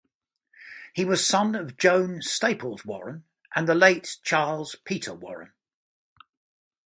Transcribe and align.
He 0.93 1.05
was 1.05 1.23
son 1.23 1.53
of 1.53 1.77
Joan 1.77 2.23
(Staples) 2.23 2.83
Warren 2.83 3.23
and 3.55 3.69
the 3.69 3.75
late 3.75 4.17
Charles 4.23 4.75
Peter 4.83 5.13
Warren. 5.13 5.53